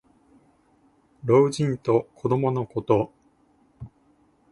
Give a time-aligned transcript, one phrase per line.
[1.23, 3.11] 老人と子どものこと。